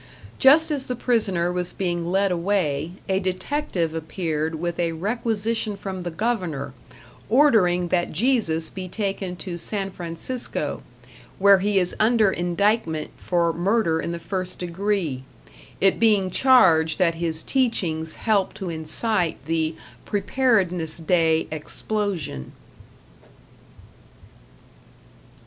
[0.39, 6.01] Just as the prisoner was being led away, a detective appeared with a requisition from
[6.01, 6.73] the Governor,
[7.29, 10.81] ordering that Jesus be taken to San Francisco,
[11.37, 15.23] where he is under indictment for murder in the first degree,
[15.79, 19.75] it being charged that his teachings helped to incite the
[20.05, 22.53] Preparedness Day explosion.